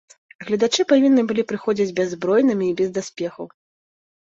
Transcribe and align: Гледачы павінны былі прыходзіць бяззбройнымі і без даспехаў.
Гледачы 0.45 0.85
павінны 0.93 1.21
былі 1.33 1.43
прыходзіць 1.51 1.95
бяззбройнымі 2.01 2.65
і 2.73 2.77
без 2.83 2.89
даспехаў. 2.99 3.45